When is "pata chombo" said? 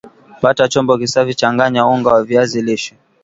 0.41-0.97